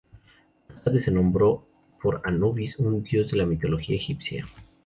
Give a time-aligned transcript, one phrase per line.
[0.67, 1.67] Más adelante se nombró
[2.01, 4.47] por Anubis, un dios de la mitología egipcia.